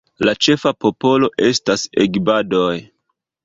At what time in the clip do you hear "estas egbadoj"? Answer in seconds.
1.51-2.75